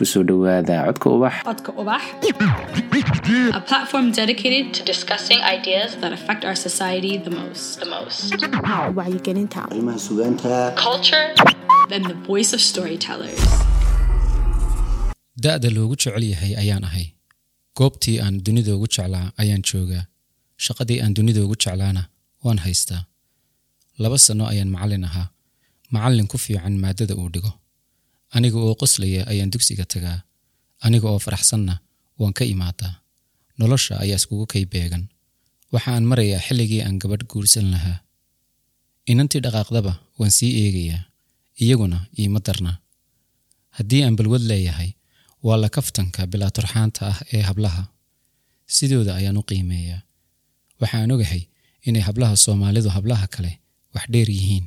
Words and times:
ku 0.00 0.06
soo 0.08 0.24
dhowaada 0.28 0.76
codka 0.88 1.08
ubax. 1.16 1.34
Codka 1.48 1.70
Ubax, 1.80 2.02
a 3.58 3.60
platform 3.70 4.06
dedicated 4.20 4.72
to 4.76 4.80
discussing 4.92 5.40
ideas 5.56 5.90
that 6.00 6.10
affect 6.18 6.42
our 6.48 6.56
society 6.56 7.18
the 7.26 7.32
most. 7.40 7.80
The 7.84 7.88
most. 7.96 8.32
wacyigelinta. 8.98 9.60
Arrimaha 9.68 9.98
sugaanta. 10.06 10.72
Culture, 10.86 11.26
then 11.92 12.02
the 12.12 12.16
voice 12.30 12.50
of 12.56 12.60
storytellers. 12.70 13.40
da'da 15.44 15.68
loogu 15.76 15.94
jecel 16.00 16.24
yahay 16.32 16.52
ayaan 16.62 16.84
ahay. 16.88 17.06
Goobtii 17.78 18.16
aan 18.24 18.40
dunida 18.46 18.72
ugu 18.76 18.88
jeclaa 18.96 19.26
ayaan 19.42 19.62
joogaa. 19.68 20.04
Shaqadii 20.64 20.98
aan 21.04 21.12
dunida 21.18 21.40
ugu 21.44 21.56
jeclaana 21.64 22.02
waan 22.44 22.58
haystaa. 22.64 23.02
Laba 24.02 24.18
sanno 24.26 24.44
ayaan 24.52 24.70
macallin 24.74 25.04
ahaa. 25.08 25.28
Macallin 25.94 26.26
ku 26.32 26.38
fiican 26.44 26.74
maaddada 26.84 27.14
uu 27.20 27.28
dhigo 27.34 27.52
aniga 28.36 28.58
oo 28.66 28.74
qoslaya 28.80 29.22
ayaan 29.30 29.50
dugsiga 29.52 29.84
tagaa. 29.92 30.18
Aniga 30.86 31.06
oo 31.12 31.18
faraxsanna 31.26 31.74
waan 32.20 32.32
ka 32.38 32.44
imaadaa 32.52 32.94
nolosha 33.58 33.94
ayaa 34.04 34.16
iskugu 34.20 34.46
kay 34.52 34.64
beegan. 34.72 35.04
Waxa 35.72 35.90
aan 35.94 36.04
marayaa 36.10 36.40
xilligii 36.46 36.82
aan 36.86 36.96
gabadh 37.02 37.24
guursan 37.30 37.66
lahaa. 37.74 37.98
Inantii 39.10 39.40
dhaqaaqdaba 39.44 39.92
waan 40.18 40.32
sii 40.38 40.50
eegayaa 40.62 41.02
iyaguna 41.62 41.98
iima 42.20 42.40
darna 42.46 42.72
haddii 43.76 44.02
aan 44.04 44.16
balwad 44.18 44.42
leeyahay 44.50 44.90
waa 45.46 45.56
la 45.62 45.68
kaftanka 45.76 46.20
bilaa 46.32 46.50
turxaanta 46.56 47.02
ah 47.12 47.18
ee 47.34 47.42
hablaha. 47.48 47.82
Sidooda 48.76 49.12
ayaan 49.20 49.36
u 49.36 49.42
qiimeeyaa. 49.48 50.00
Waxaan 50.80 51.10
ogahay 51.14 51.42
inay 51.88 52.02
hablaha 52.08 52.34
soomaalidu 52.44 52.88
hablaha 52.96 53.26
kale 53.34 53.52
wax 53.94 54.04
dheer 54.12 54.28
yihiin 54.36 54.66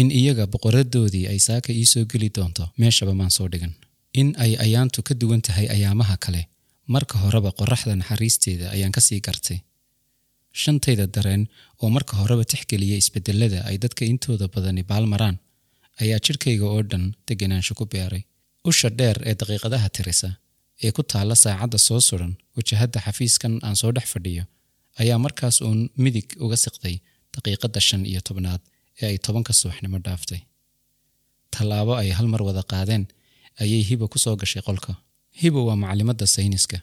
in 0.00 0.08
iyaga 0.20 0.44
boqoradoodii 0.54 1.24
ay 1.32 1.38
saaka 1.48 1.70
ii 1.80 1.86
soo 1.92 2.04
geli 2.12 2.28
doonto 2.36 2.64
meeshaba 2.80 3.14
maan 3.20 3.30
soo 3.36 3.48
dhigan. 3.52 3.72
In 4.20 4.28
ay 4.44 4.52
ayaantu 4.64 5.00
ka 5.08 5.14
duwan 5.20 5.42
tahay 5.46 5.66
ayaamaha 5.76 6.16
kale 6.24 6.42
marka 6.94 7.16
horeba 7.22 7.50
qorraxda 7.58 7.94
naxariisteeda 8.00 8.66
ayaan 8.74 8.92
ka 8.96 9.00
sii 9.06 9.20
gartay. 9.26 9.58
Shantayda 10.62 11.06
dareen 11.14 11.42
oo 11.82 11.88
marka 11.96 12.14
horeba 12.20 12.44
tixgeliya 12.50 12.96
isbedelada 13.02 13.58
ay 13.68 13.76
dadka 13.82 14.02
intooda 14.12 14.46
badani 14.54 14.82
baalmaraan 14.90 15.36
ayaa 16.02 16.20
jidhkayga 16.26 16.66
oo 16.74 16.82
dhan 16.90 17.04
deganaansho 17.28 17.72
ku 17.78 17.84
beeray. 17.92 18.22
Usha 18.70 18.88
dheer 18.98 19.16
ee 19.28 19.34
daqiiqadaha 19.40 19.88
tirisa 19.96 20.30
ee 20.84 20.92
ku 20.96 21.02
taalla 21.12 21.34
saacadda 21.44 21.78
soo 21.88 22.00
suran 22.08 22.32
wajahadda 22.56 22.98
xafiiskan 23.06 23.52
aan 23.66 23.76
soo 23.80 23.92
dhex 23.96 24.06
fadhiyo 24.14 24.44
ayaa 25.02 25.18
markaas 25.24 25.56
uun 25.66 25.80
midig 26.04 26.28
uga 26.44 26.56
siqday 26.64 26.96
daqiiqadda 27.34 27.80
shan 27.88 28.02
iyo 28.10 28.20
tobnaad 28.28 28.62
ee 29.00 29.06
ay 29.10 29.18
tobanka 29.24 29.52
subaxnimo 29.60 29.98
dhaaftay. 30.04 30.40
Tallaabo 31.54 31.92
ay 32.00 32.10
hal 32.16 32.28
mar 32.32 32.42
wada 32.46 32.62
qaadeen 32.72 33.04
ayay 33.62 33.82
hiba 33.88 34.06
ku 34.12 34.18
soo 34.24 34.36
gashay 34.40 34.62
qolka. 34.66 34.92
Hiba 35.40 35.60
waa 35.66 35.76
macalimadda 35.82 36.26
sayniska 36.34 36.78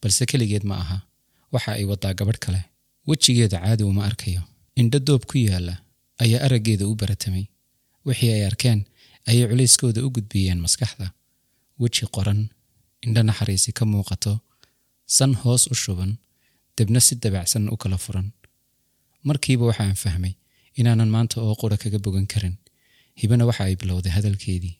balse 0.00 0.22
keligeed 0.30 0.64
ma 0.70 0.74
aha. 0.82 0.96
Waxa 1.52 1.70
ay 1.78 1.84
wadaa 1.90 2.14
gabadh 2.18 2.40
kale. 2.44 2.60
Wejigeeda 3.08 3.58
caadi 3.64 3.84
uma 3.84 4.02
arkayo. 4.10 4.42
Indho 4.80 4.98
doob 5.06 5.22
ku 5.30 5.36
yaalla 5.38 5.74
ayaa 6.22 6.40
araggeeda 6.46 6.84
u 6.90 6.94
baratamay. 7.00 7.44
Wixii 8.06 8.32
ay 8.36 8.44
arkeen 8.50 8.80
ayay 9.28 9.44
culayskooda 9.50 10.00
u 10.06 10.10
gudbiyeen 10.14 10.60
maskaxda. 10.64 11.06
Weji 11.80 12.06
qoran 12.14 12.40
indho 13.06 13.22
naxariisi 13.28 13.70
ka 13.78 13.84
muuqato 13.92 14.32
san 15.16 15.32
hoos 15.40 15.62
u 15.72 15.74
shuban 15.82 16.12
debna 16.76 17.00
si 17.06 17.14
dabacsan 17.22 17.64
u 17.72 17.76
kala 17.82 17.98
furan. 18.04 18.28
Markiiba 19.28 19.64
waxaan 19.70 19.94
fahmay 20.02 20.34
inaanan 20.80 21.10
maanta 21.14 21.36
oo 21.44 21.54
qura 21.60 21.76
kaga 21.82 21.98
bogan 22.04 22.26
karin. 22.32 22.56
Hibana 23.20 23.44
waxa 23.48 23.64
ay 23.68 23.74
bilowday 23.80 24.12
hadalkeedii. 24.16 24.74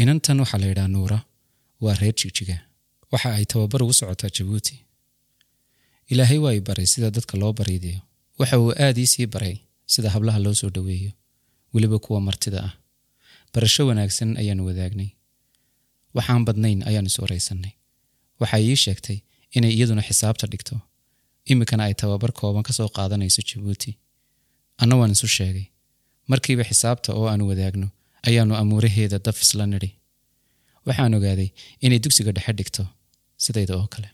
Inantan 0.00 0.38
waxaa 0.42 0.58
la 0.62 0.66
yidhaha 0.70 0.88
nuura 0.94 1.18
waa 1.84 1.94
reer 2.00 2.14
jigjiga 2.20 2.56
waxa 3.12 3.28
ay 3.36 3.44
tababar 3.50 3.82
ugu 3.82 3.92
socotaa 4.00 4.30
jabuuti. 4.36 4.74
Ilaahay 6.12 6.38
waa 6.44 6.52
i 6.52 6.60
baray 6.60 6.86
sida 6.86 7.10
dadka 7.10 7.34
loo 7.40 7.52
bariidiyo 7.58 8.00
waxa 8.38 8.56
uu 8.60 8.72
aad 8.84 8.98
ii 8.98 9.06
sii 9.12 9.26
baray 9.26 9.56
sida 9.92 10.10
hablaha 10.14 10.38
loo 10.44 10.54
soo 10.54 10.70
dhoweeyo. 10.70 11.12
Weliba 11.74 11.98
kuwa 11.98 12.20
martida 12.20 12.60
ah. 12.68 12.72
Barasho 13.54 13.86
wanaagsan 13.86 14.36
ayaan 14.36 14.60
wadaagnay. 14.66 15.10
Waxaan 16.14 16.44
badnayn 16.46 16.82
ayaan 16.88 17.06
is 17.06 17.18
waraysannay 17.22 17.72
waxay 18.40 18.62
ii 18.70 18.76
sheegtay 18.84 19.18
inay 19.56 19.72
iyaduna 19.76 20.02
xisaabta 20.08 20.46
dhigto. 20.52 20.76
Iminkana 21.50 21.84
ay 21.88 21.94
tababar 21.94 22.32
kooban 22.32 22.62
ka 22.66 22.72
soo 22.72 22.88
qaadanayso 22.96 23.42
jabuuti 23.48 23.90
anna 24.82 24.94
waan 25.00 25.12
isu 25.16 25.28
sheegay. 25.36 25.66
Markiiba 26.30 26.64
xisaabta 26.70 27.10
oo 27.18 27.26
aan 27.32 27.42
wadaagno 27.50 27.88
ayaannu 28.28 28.54
amuuraheeda 28.60 29.18
daf 29.26 29.38
isla 29.44 29.64
nidhi. 29.72 29.90
Waxaan 30.86 31.14
ogaaday 31.18 31.48
inay 31.84 31.98
dugsiga 32.04 32.32
dhexe 32.36 32.52
dhigto 32.58 32.82
sidayda 33.44 33.74
oo 33.80 33.86
kale. 33.94 34.08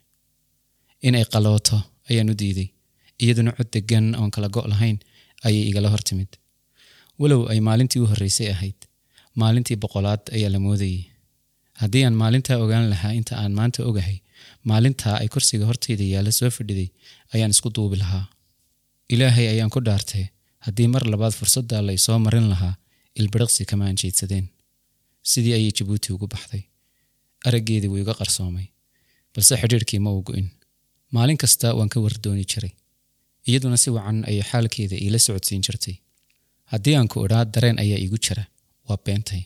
Inay 1.06 1.25
qalooto 1.32 1.77
ayaan 2.10 2.31
u 2.32 2.34
diiday. 2.41 2.69
Iyaduna 3.22 3.53
cod 3.59 3.69
deggan 3.75 4.06
oon 4.21 4.31
kala 4.34 4.49
go' 4.54 4.66
lahayn 4.72 4.99
ayay 5.47 5.62
igala 5.71 5.88
hor 5.93 6.03
timid 6.09 6.31
walow 7.21 7.43
ay 7.53 7.60
maalintii 7.69 8.00
u 8.04 8.06
horraysay 8.10 8.48
ahayd. 8.54 8.78
Maalintii 9.41 9.77
boqolaad 9.83 10.22
ayaa 10.37 10.50
la 10.54 10.59
moodayey 10.66 11.00
haddii 11.81 12.03
aan 12.06 12.16
maalintaa 12.22 12.56
ogaan 12.65 12.87
lahaa 12.93 13.12
inta 13.19 13.34
aan 13.43 13.53
maanta 13.59 13.81
ogahay 13.91 14.19
maalintaa 14.71 15.16
ay 15.22 15.28
kursiga 15.34 15.65
hortayda 15.71 16.04
yaalla 16.12 16.33
soo 16.38 16.50
fadhiday 16.56 16.88
ayaan 17.34 17.53
isku 17.54 17.69
duubi 17.77 17.97
lahaa. 18.03 18.25
Ilaahay 19.15 19.47
ayaan 19.54 19.71
ku 19.75 19.81
dhaartay 19.87 20.25
haddii 20.66 20.88
mar 20.94 21.03
labaad 21.12 21.34
fursadda 21.38 21.78
la 21.87 21.93
isoo 21.99 22.19
marin 22.27 22.47
lahaa 22.53 22.75
ilbiriqsi 23.21 23.62
kama 23.71 23.84
aan 23.88 23.97
jeedsadeen 24.03 24.47
sidii 25.31 25.54
ayay 25.59 25.72
jabuuti 25.78 26.09
ugu 26.15 26.27
baxday. 26.32 26.62
Araggeedii 27.49 27.88
wuu 27.93 28.00
iga 28.04 28.15
qarsoomay 28.21 28.66
balse 29.34 29.54
xidhiirhkii 29.62 30.00
ma 30.04 30.10
uu 30.16 30.22
go'in. 30.28 30.49
Maalin 31.15 31.38
kasta 31.43 31.75
waan 31.78 31.88
ka 31.93 31.99
wardooni 32.04 32.44
jiray. 32.53 32.72
Iyaduna 33.49 33.77
si 33.82 33.91
wacan 33.97 34.19
ayay 34.31 34.43
xaalkeeda 34.50 34.97
iila 35.04 35.19
socodsiin 35.27 35.62
jirtay. 35.66 35.97
Haddii 36.72 36.94
aan 36.98 37.09
ku 37.12 37.25
idhaa 37.27 37.44
dareen 37.54 37.78
ayaa 37.84 37.98
iigu 38.04 38.19
jira. 38.27 38.44
Waa 38.88 38.98
beentay. 39.04 39.43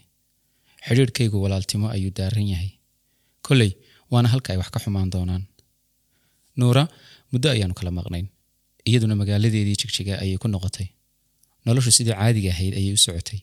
Xidhiirhkaygu 0.87 1.37
walaaltimo 1.45 1.87
ayuu 1.97 2.13
daaran 2.19 2.47
yahay. 2.53 2.71
Kolley 3.47 3.73
waana 4.13 4.29
halka 4.33 4.53
ay 4.53 4.59
wax 4.63 4.71
ka 4.75 4.79
xumaan 4.85 5.11
doonaan. 5.13 5.45
Nuura 6.57 6.85
muddo 7.33 7.49
ayaannu 7.55 7.75
kala 7.79 7.91
maqnayn. 7.99 8.27
Iyaduna 8.89 9.15
magaaladeedii 9.21 9.77
jigjiga 9.81 10.15
ayay 10.23 10.39
ku 10.43 10.49
noqotay 10.49 10.89
noloshu 11.67 11.91
sidii 11.97 12.15
caadiga 12.21 12.51
ahayd 12.55 12.75
ayay 12.81 12.93
u 12.93 12.97
socotay. 13.07 13.41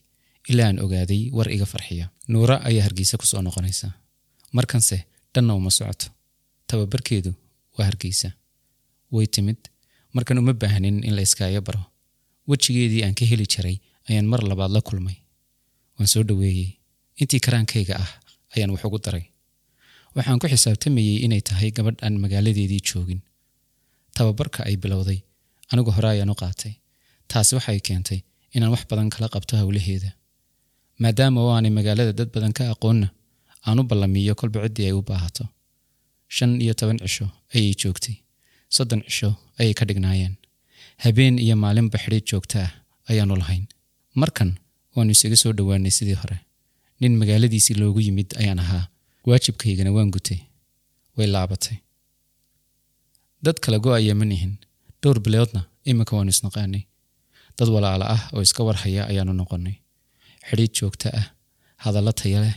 Ilaa 0.50 0.66
aan 0.68 0.78
ogaaday 0.84 1.22
war 1.36 1.48
iga 1.56 1.66
farxiya. 1.72 2.06
Nuura 2.32 2.56
ayaa 2.68 2.84
hargeysa 2.86 3.16
ku 3.20 3.26
soo 3.26 3.42
noqonaysa. 3.46 3.88
Markanse 4.56 4.96
dhanna 5.34 5.54
uma 5.54 5.70
socoto. 5.78 6.06
Tababarkeedu 6.68 7.32
waa 7.78 7.84
hargeysa. 7.88 8.28
Way 9.12 9.26
timid. 9.26 9.60
Markan 10.14 10.38
uma 10.38 10.52
baahnin 10.52 11.04
in 11.04 11.14
la 11.16 11.22
iskaaga 11.22 11.60
baro. 11.60 11.82
Wejigeedii 12.48 13.02
aan 13.04 13.14
ka 13.18 13.24
heli 13.30 13.46
jiray 13.52 13.76
ayaan 14.08 14.26
mar 14.32 14.40
labaad 14.50 14.70
la 14.76 14.80
kulmay. 14.88 15.16
Waan 15.98 16.08
soo 16.12 16.22
dhoweeyey 16.28 16.68
intii 17.20 17.40
karaankayga 17.46 17.94
ah 18.04 18.10
ayaan 18.56 18.70
wax 18.74 18.82
ugu 18.88 18.98
daray. 19.04 19.24
Waxaan 20.16 20.38
ku 20.40 20.46
xisaabtamayey 20.52 21.16
inay 21.24 21.40
tahay 21.48 21.70
gabadh 21.76 22.00
aan 22.04 22.14
magaaladeedii 22.24 22.80
joogin. 22.88 23.20
Tababarka 24.16 24.64
ay 24.68 24.76
bilowday 24.76 25.20
anigu 25.72 25.90
hore 25.96 26.08
ayaan 26.14 26.30
u 26.30 26.34
qaatay 26.42 26.72
taasi 27.30 27.52
waxay 27.58 27.80
keentay 27.86 28.20
inaan 28.54 28.70
wax 28.74 28.82
badan 28.90 29.08
kala 29.14 29.26
qabto 29.34 29.52
howlaheeda 29.60 30.10
maadaama 31.02 31.38
oo 31.44 31.50
aanay 31.56 31.72
magaalada 31.78 32.12
dad 32.18 32.28
badan 32.34 32.52
ka 32.58 32.62
aqoonna 32.74 33.08
aan 33.66 33.78
u 33.80 33.82
ballamiyo 33.90 34.34
kolba 34.40 34.58
ciddii 34.64 34.86
ay 34.88 34.94
u 34.98 35.02
baahato. 35.08 35.44
Shan 36.36 36.52
iyo 36.64 36.74
toban 36.78 36.98
cisho 37.02 37.26
ayay 37.54 37.72
joogtay. 37.80 38.16
Soddon 38.74 39.00
cisho 39.06 39.30
ayay 39.60 39.74
ka 39.78 39.84
dhignaayeen. 39.88 40.34
Habeen 41.04 41.34
iyo 41.44 41.54
maalinba 41.62 41.98
xidhiid 42.02 42.24
joogta 42.30 42.58
ah 42.66 42.72
ayaannu 43.10 43.36
lahayn. 43.42 43.64
Markan 44.20 44.50
waannu 44.94 45.12
isaga 45.16 45.36
soo 45.42 45.52
dhowaanay 45.58 45.92
sidii 45.98 46.18
hore. 46.22 46.38
Nin 47.00 47.12
magaaladiisii 47.20 47.76
loogu 47.80 48.00
yimid 48.06 48.28
ayaan 48.40 48.60
ahaa. 48.64 48.84
Waajibkaygana 49.28 49.90
waan 49.96 50.10
gutay. 50.14 50.38
Way 51.16 51.26
laabatay. 51.34 51.76
Dad 53.44 53.56
kala 53.64 53.78
go'aya 53.84 54.14
ma 54.20 54.24
nihin. 54.30 54.52
Dhowr 55.02 55.18
biloodna 55.24 55.60
iminka 55.90 56.12
waannu 56.16 56.32
isnaqaanay 56.34 56.82
dad 57.58 57.68
walaala 57.74 58.04
ah 58.16 58.22
oo 58.34 58.42
iska 58.46 58.62
warhaya 58.68 59.02
ayaannu 59.10 59.34
noqonnay. 59.40 59.76
Xidhiid 60.48 60.72
joogta 60.78 61.08
ah 61.20 61.26
hadallo 61.84 62.12
taya 62.20 62.40
leh 62.44 62.56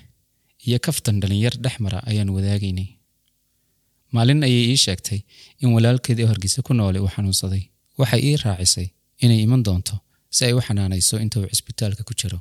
iyo 0.67 0.77
kaftan 0.85 1.15
dhallinyar 1.21 1.55
dhex 1.63 1.75
mara 1.85 1.99
ayaannu 2.09 2.33
wadaagaynay 2.37 2.87
maalin 4.15 4.43
ayay 4.47 4.63
ii 4.73 4.77
sheegtay 4.85 5.19
in 5.63 5.69
walaalkeed 5.75 6.19
ee 6.23 6.27
hargeysa 6.31 6.59
ku 6.67 6.71
noole 6.73 6.99
uu 7.03 7.09
xanuunsaday. 7.15 7.63
Waxay 7.99 8.21
ii 8.29 8.35
raacisay 8.43 8.87
inay 9.23 9.39
iman 9.45 9.61
doonto 9.67 9.95
si 10.35 10.41
ay 10.47 10.53
u 10.57 10.61
xanaanayso 10.67 11.15
inta 11.23 11.35
uu 11.39 11.47
cisbitaalka 11.53 12.03
ku 12.09 12.13
jiro. 12.19 12.39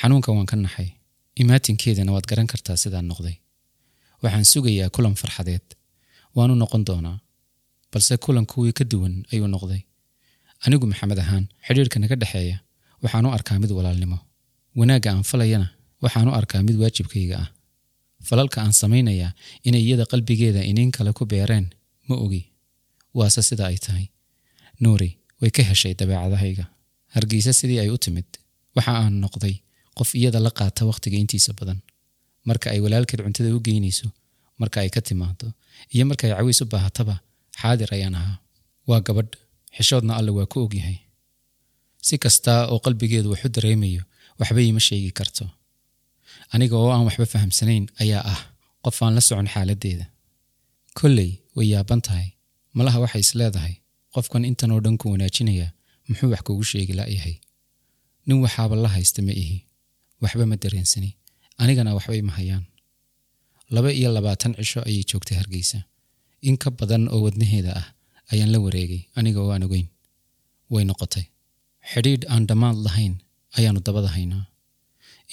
Xanuunkan 0.00 0.32
waan 0.36 0.46
ka 0.52 0.56
naxay. 0.56 0.88
Imaatinkeedana 1.42 2.10
waad 2.14 2.26
garan 2.30 2.46
kartaa 2.52 2.76
sidaan 2.82 3.06
noqday. 3.10 3.36
Waxaan 4.22 4.44
sugayaa 4.52 4.90
kulan 4.94 5.14
farxadeed. 5.20 5.66
Waanu 6.36 6.54
noqon 6.62 6.82
doonaa 6.88 7.18
balse 7.92 8.14
kulan 8.24 8.46
kuwii 8.52 8.72
ka 8.78 8.84
duwan 8.90 9.14
ayuu 9.32 9.48
noqday 9.54 9.82
anigu 10.66 10.86
maxamed 10.90 11.18
ahaan 11.24 11.44
xidhiirka 11.66 11.96
naga 12.02 12.16
dhexeeya 12.22 12.56
waxaan 13.02 13.26
u 13.26 13.30
arkaa 13.38 13.58
mid 13.62 13.70
walaalnimo. 13.78 14.18
Wanaagga 14.78 15.08
aan 15.12 15.24
falayana 15.30 15.68
waxaan 16.04 16.28
u 16.30 16.32
arkaa 16.40 16.62
mid 16.68 16.76
waajibkayga 16.82 17.36
ah. 17.44 17.48
Falalka 18.28 18.58
aan 18.64 18.72
samaynayaa 18.82 19.32
inay 19.68 19.82
iyada 19.86 20.04
qalbigeeda 20.12 20.60
iniin 20.70 20.90
kale 20.96 21.12
ku 21.18 21.24
beereen 21.32 21.66
ma 22.08 22.14
ogi. 22.24 22.42
Waase 23.18 23.42
sida 23.48 23.64
ay 23.70 23.78
tahay. 23.84 24.06
Nuuri 24.82 25.10
way 25.40 25.50
ka 25.56 25.62
heshay 25.70 25.94
dabeecadahayga. 26.00 26.64
Hargeysa 27.14 27.52
sidii 27.60 27.78
ay 27.82 27.90
u 27.94 27.98
timid. 28.04 28.28
Waxa 28.76 28.92
aan 29.02 29.14
noqday 29.24 29.54
qof 29.98 30.10
iyada 30.18 30.38
la 30.46 30.50
qaata 30.58 30.82
wakhtiga 30.90 31.16
intiisa 31.22 31.52
badan. 31.58 31.78
Marka 32.48 32.66
ay 32.74 32.80
walaalkeed 32.84 33.20
cuntada 33.26 33.50
u 33.56 33.60
geynayso 33.66 34.08
marka 34.60 34.78
ay 34.82 34.90
ka 34.94 35.00
timaado 35.08 35.46
iyo 35.94 36.04
marka 36.10 36.24
ay 36.26 36.32
cawiis 36.38 36.60
u 36.62 36.66
baahataba 36.72 37.14
xaadir 37.60 37.90
ayaan 37.96 38.14
ahaa. 38.20 38.36
Waa 38.88 39.00
gabadh 39.06 39.32
xishoodna 39.76 40.12
alle 40.18 40.30
waa 40.36 40.46
ku 40.52 40.58
ogyahay 40.66 40.96
si 42.06 42.14
kasta 42.24 42.52
oo 42.72 42.78
qalbigeedu 42.84 43.28
waxu 43.32 43.48
dareemayo 43.56 44.02
waxba 44.40 44.60
iima 44.64 44.80
sheegi 44.86 45.10
karto. 45.18 45.44
Aniga 46.54 46.76
oo 46.80 46.90
aan 46.94 47.04
waxba 47.08 47.26
fahamsanayn 47.32 47.84
ayaa 48.02 48.22
ah 48.34 48.40
qof 48.84 48.96
aan 49.02 49.14
la 49.16 49.20
socon 49.28 49.48
xaaladdeeda 49.54 50.06
kolley 50.98 51.30
way 51.56 51.66
yaaban 51.72 52.00
tahay. 52.06 52.28
Malaha 52.76 52.98
waxay 53.04 53.20
is 53.26 53.32
leedahay. 53.38 53.74
Qofkan 54.14 54.44
intan 54.50 54.70
oo 54.74 54.80
dhan 54.84 54.96
ku 55.00 55.06
wanaajinaya 55.12 55.68
muxuu 56.08 56.30
wax 56.32 56.42
kugu 56.46 56.64
sheegi 56.70 56.92
la'yahay 56.98 57.34
nin 58.26 58.38
waxaaba 58.44 58.74
la 58.84 58.88
haysta 58.94 59.20
ma 59.26 59.32
ihi. 59.42 59.58
Waxba 60.22 60.44
ma 60.50 60.56
dareensani 60.62 61.10
anigana 61.62 61.90
waxba 61.96 62.14
ima 62.22 62.32
hayaan. 62.38 62.64
Laba 63.74 63.90
iyo 63.98 64.08
labaatan 64.16 64.52
cisho 64.58 64.80
ayay 64.88 65.04
joogtay 65.10 65.36
hargeysa. 65.40 65.78
In 66.48 66.56
ka 66.62 66.68
badan 66.78 67.04
oo 67.12 67.20
wadnaheeda 67.26 67.72
ah 67.80 67.86
ayaan 68.32 68.50
la 68.54 68.58
wareegay 68.64 69.02
aniga 69.18 69.40
oo 69.44 69.50
aan 69.54 69.64
ogeyn 69.68 69.88
way 70.72 70.84
noqotay. 70.90 71.24
Xidhiidh 71.90 72.24
aan 72.32 72.44
dhammaad 72.48 72.76
lahayn 72.86 73.14
ayaannu 73.58 73.80
dabada 73.86 74.08
haynaa. 74.16 74.44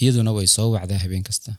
Iyaduna 0.01 0.31
way 0.37 0.47
soo 0.55 0.69
wacdaa 0.75 0.99
habeen 1.03 1.23
kasta. 1.29 1.51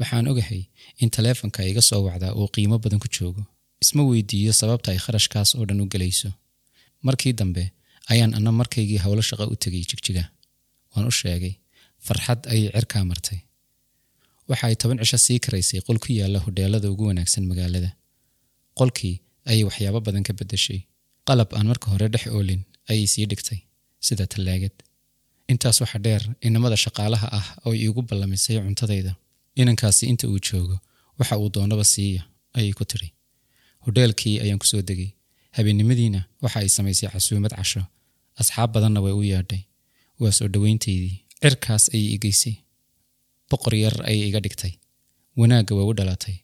Waxaan 0.00 0.26
ogahay 0.32 0.62
in 1.02 1.10
taleefonka 1.14 1.60
iga 1.70 1.82
soo 1.90 2.00
wacdaa 2.08 2.32
uu 2.40 2.48
qiimo 2.54 2.76
badan 2.84 3.00
ku 3.04 3.08
joogo. 3.16 3.42
Isma 3.82 4.02
weydiiyo 4.10 4.52
sababta 4.60 4.88
ay 4.92 4.98
kharashkaas 5.04 5.50
oo 5.58 5.64
dhan 5.68 5.80
u 5.80 5.86
gelayso. 5.92 6.30
Markii 7.06 7.32
dambe 7.40 7.64
ayaan 8.12 8.32
anna 8.38 8.50
markaygii 8.60 9.00
howlo 9.04 9.22
shaqo 9.28 9.44
u 9.52 9.56
tegay 9.62 9.82
jigjiga. 9.90 10.24
Waan 10.92 11.06
u 11.10 11.12
sheegay 11.20 11.54
farxad 12.06 12.40
ayay 12.52 12.68
cerkaa 12.76 13.04
martay. 13.10 13.38
Waxa 14.48 14.64
ay 14.70 14.76
toban 14.80 14.98
cisho 15.02 15.18
sii 15.26 15.38
karaysay 15.44 15.80
qol 15.86 15.98
ku 16.02 16.08
yaalla 16.18 16.38
hodheelada 16.44 16.86
ugu 16.92 17.04
wanaagsan 17.10 17.44
magaalada. 17.50 17.90
Qolkii 18.78 19.14
ayay 19.50 19.64
waxyaabo 19.68 20.00
badan 20.06 20.22
ka 20.28 20.32
beddeshay. 20.38 20.80
Qalab 21.28 21.50
aan 21.56 21.66
marka 21.70 21.86
hore 21.92 22.06
dhex 22.14 22.24
oolin 22.36 22.62
ayay 22.90 23.06
sii 23.12 23.26
dhigtay 23.30 23.60
sida 24.06 24.24
tallaagad 24.32 24.74
intaas 25.52 25.78
waxa 25.82 25.98
dheer 26.04 26.22
inamada 26.46 26.76
shaqaalaha 26.84 27.26
ah 27.38 27.46
oo 27.66 27.72
iigu 27.82 28.02
ballamisay 28.08 28.56
cuntadayda 28.66 29.12
inankaasi 29.60 30.04
inta 30.12 30.24
uu 30.32 30.40
joogo 30.46 30.76
waxa 31.18 31.34
uu 31.42 31.48
doonaba 31.54 31.84
siiya 31.92 32.22
ayay 32.58 32.72
ku 32.78 32.84
tidhi. 32.90 33.08
Hodheelkii 33.84 34.36
ayaan 34.42 34.58
ku 34.62 34.66
soo 34.70 34.82
degay. 34.88 35.10
Habeennimadiina 35.56 36.20
waxa 36.44 36.58
ay 36.62 36.68
samaysay 36.76 37.08
casuumad 37.12 37.52
casho. 37.58 37.82
Asxaab 38.40 38.70
badanna 38.74 39.00
way 39.04 39.12
u 39.20 39.22
yeedhay 39.30 39.62
waa 40.20 40.32
soo 40.38 40.48
dhoweyntaydii 40.54 41.14
cirkaas 41.42 41.84
ayay 41.94 42.08
igeysay 42.16 42.54
boqor 43.50 43.74
yar 43.82 43.96
ayay 44.10 44.28
iga 44.28 44.40
dhigtay. 44.44 44.72
Wanaagga 45.38 45.72
way 45.78 45.86
u 45.90 45.94
dhalatay 45.98 46.36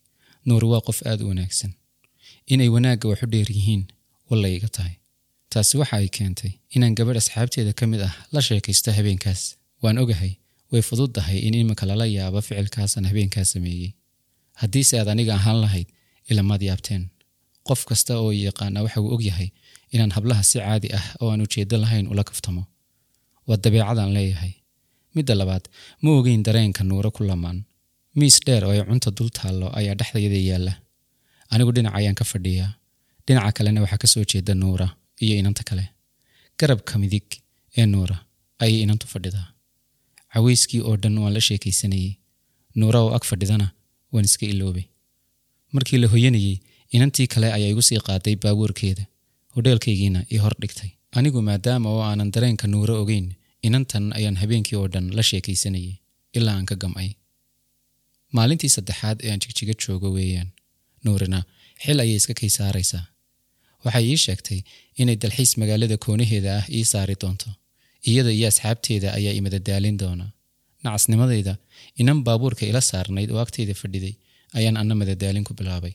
nuur 0.46 0.64
waa 0.72 0.80
qof 0.86 0.98
aad 1.10 1.20
u 1.24 1.28
wanaagsan 1.30 1.72
inay 2.52 2.68
wanaagga 2.74 3.06
waxu 3.10 3.26
dheer 3.32 3.48
yihiin 3.56 3.82
wallay 4.30 4.54
iga 4.58 4.68
tahay. 4.76 4.94
Taasi 5.52 5.74
waxa 5.80 5.96
ay 6.00 6.08
keentay 6.16 6.52
inaan 6.74 6.94
gabadh 6.98 7.18
asxaabteeda 7.22 7.72
ka 7.78 7.84
mid 7.90 8.00
ah 8.08 8.14
la 8.34 8.40
sheekaysto 8.46 8.90
habeenkaas. 8.98 9.40
Waan 9.82 9.98
ogahay 10.02 10.32
way 10.72 10.82
fududdahay 10.88 11.38
in 11.46 11.54
iminka 11.54 11.84
lala 11.90 12.06
yaabo 12.16 12.40
ficilkaasaan 12.46 13.06
habeenkaas 13.10 13.48
sameeyey. 13.54 13.90
Haddiise 14.60 14.94
aad 15.00 15.08
aniga 15.12 15.34
ahaan 15.38 15.58
lahayd 15.64 15.88
ilamaad 16.30 16.62
yaabteen. 16.68 17.02
Qof 17.68 17.80
kasta 17.88 18.12
oo 18.22 18.30
yaqaana 18.46 18.82
waxa 18.84 19.00
uu 19.00 19.10
ogyahay 19.16 19.48
inaan 19.94 20.12
hablaha 20.16 20.42
si 20.50 20.58
caadi 20.58 20.88
ah 20.98 21.06
oo 21.20 21.28
aan 21.32 21.40
ujeedo 21.46 21.76
lahayn 21.84 22.06
ula 22.12 22.24
kaftamo. 22.28 22.62
Waa 23.48 23.56
dabeecadaan 23.64 24.12
leeyahay. 24.16 24.52
Midda 25.14 25.34
labaad 25.40 25.64
ma 26.02 26.08
ogeyn 26.18 26.42
dareenka 26.46 26.82
nuuro 26.84 27.10
ku 27.16 27.22
lamaan. 27.30 27.58
Miis 28.18 28.36
dheer 28.46 28.64
oo 28.64 28.70
ay 28.74 28.80
cunta 28.88 29.10
dul 29.16 29.30
taallo 29.38 29.66
ayaa 29.78 29.94
dhexdayada 29.98 30.38
yaalla 30.50 30.72
anigu 31.52 31.72
dhinac 31.76 31.94
ayaan 31.98 32.14
ka 32.20 32.24
fadhiyaa. 32.24 32.70
Dhinaca 33.26 33.52
kalena 33.56 33.80
waxaa 33.84 33.98
ka 34.02 34.06
soo 34.12 34.24
jeeda 34.30 34.54
nuura 34.54 34.88
iyo 35.24 35.34
inanta 35.40 35.62
kale. 35.68 35.84
Garabka 36.58 36.98
midig 37.02 37.26
ee 37.78 37.86
nuura 37.86 38.16
ayay 38.62 38.80
inantu 38.84 39.06
fadhidaa. 39.12 39.46
Cawayskii 40.32 40.80
oo 40.88 40.96
dhan 41.02 41.18
waan 41.22 41.32
la 41.36 41.40
sheekaysanayey 41.46 42.12
nuura 42.78 42.98
oo 43.04 43.10
ag 43.16 43.24
fadhidana 43.30 43.66
waan 44.12 44.24
iska 44.28 44.46
iloobay. 44.46 44.86
Markii 45.74 45.98
la 46.02 46.08
hoyanayey 46.12 46.56
inantii 46.94 47.26
kale 47.32 47.48
ayaa 47.56 47.70
igu 47.72 47.82
sii 47.82 48.00
qaaday 48.06 48.36
baabuurkeeda 48.42 49.04
hodheelkaygiina 49.54 50.20
ii 50.32 50.38
hor 50.44 50.54
dhigtay. 50.62 50.90
Anigu 51.16 51.42
maadaama 51.42 51.88
oo 51.94 52.02
aanan 52.02 52.30
dareenka 52.34 52.66
nuuro 52.66 52.94
ogeyn 53.02 53.26
inantan 53.66 54.12
ayaan 54.18 54.36
habeenkii 54.42 54.76
oo 54.80 54.88
dhan 54.92 55.06
la 55.16 55.22
sheekaysanayay 55.22 55.94
ilaa 56.36 56.56
aan 56.58 56.66
ka 56.70 56.74
gam'ay. 56.82 57.10
Maalintii 58.36 58.68
saddexaad 58.76 59.18
ee 59.24 59.30
aan 59.32 59.40
jigjiga 59.44 59.74
joogo 59.82 60.08
weeyaan 60.16 60.50
nuurina. 61.04 61.40
Xil 61.82 61.98
ayay 62.04 62.16
iska 62.20 62.34
kay 62.40 62.50
saaraysaa. 62.58 63.04
Waxay 63.84 64.04
ii 64.12 64.18
sheegtay 64.24 64.60
inay 65.00 65.16
dalxiis 65.22 65.52
magaalada 65.60 65.96
koonaheeda 66.04 66.50
ah 66.60 66.64
ii 66.78 66.84
saari 66.92 67.14
doonto. 67.22 67.48
Iyada 68.10 68.30
iyo 68.38 68.46
asxaabteeda 68.52 69.08
ayaa 69.18 69.34
imadadaalin 69.40 69.96
doona. 70.02 70.26
Nacasnimadayda 70.84 71.54
inan 72.00 72.18
baabuurka 72.26 72.64
ila 72.70 72.80
saarnayd 72.90 73.30
oo 73.34 73.40
agtayda 73.44 73.74
fadhiday 73.80 74.14
ayaan 74.58 74.76
anna 74.80 74.94
madadaalin 75.00 75.44
ku 75.48 75.52
bilaabay. 75.58 75.94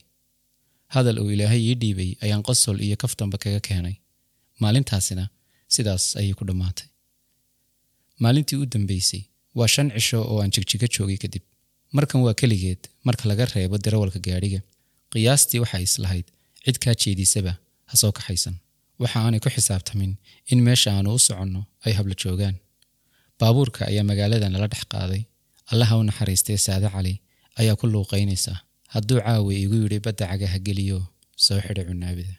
Hadal 0.94 1.18
uu 1.22 1.30
ilaahay 1.34 1.62
ii 1.70 1.74
dhiibay 1.82 2.10
ayaan 2.24 2.42
qosol 2.48 2.76
iyo 2.86 2.96
kaftanba 3.02 3.36
kaga 3.42 3.60
keenay. 3.66 3.96
Maalintaasina 4.62 5.24
sidaas 5.74 6.04
ayay 6.20 6.34
ku 6.38 6.44
dhammaatay. 6.48 6.86
Maalintii 8.22 8.58
u 8.62 8.66
dambeysay 8.74 9.22
waa 9.58 9.68
shan 9.74 9.88
cisho 9.94 10.18
oo 10.30 10.38
aan 10.42 10.50
jigjiga 10.54 10.86
joogay 10.94 11.18
kadib 11.24 11.42
markan 11.96 12.20
waa 12.26 12.34
keligeed 12.40 12.82
marka 13.06 13.24
laga 13.30 13.44
reebo 13.54 13.76
darawalka 13.84 14.18
gaadhiga 14.26 14.60
qiyaastii 15.12 15.60
waxay 15.64 15.82
islahayd 15.88 16.26
cid 16.64 16.76
kaa 16.84 16.94
jeedisaba 17.02 17.52
ha 17.90 17.94
soo 18.00 18.12
kaxaysan. 18.18 18.56
Waxa 19.02 19.18
aanay 19.24 19.40
ku 19.44 19.48
xisaabtamin 19.56 20.12
in 20.52 20.58
meesha 20.66 20.90
aanu 20.96 21.08
u 21.16 21.18
soconno 21.26 21.60
ay 21.86 21.92
habla 21.98 22.14
joogaan. 22.22 22.56
Baabuurka 23.38 23.80
ayaa 23.90 24.04
magaalada 24.10 24.48
nala 24.52 24.66
dhex 24.72 24.82
qaaday. 24.92 25.22
Allaha 25.72 25.94
u 26.00 26.02
naxariistee 26.08 26.58
saade 26.66 26.88
cali 26.94 27.14
ayaa 27.60 27.76
ku 27.80 27.86
luuqaynaysa. 27.94 28.52
Hadduu 28.94 29.20
caawa 29.24 29.50
igu 29.64 29.76
yidhi 29.82 29.98
badda 30.06 30.24
cagaha 30.30 30.58
geliyo 30.66 30.98
soo 31.44 31.58
xidha 31.64 31.82
cunaabida. 31.88 32.34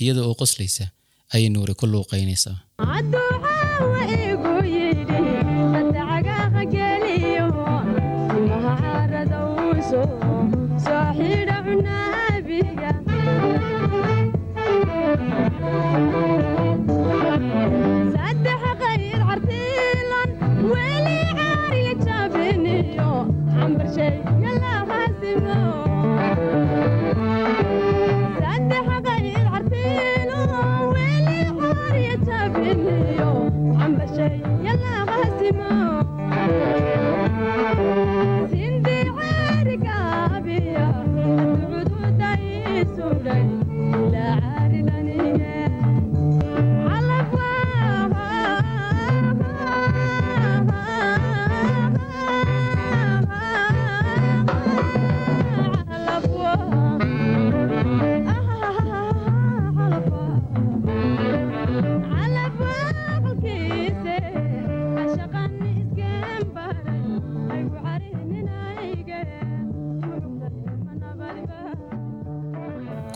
Iyada 0.00 0.20
oo 0.28 0.34
qoslaysa 0.40 0.86
ayay 1.34 1.48
nuuri 1.54 1.74
ku 1.80 1.84
luuqaynaysaa 1.92 2.56
Shiva. 25.38 25.67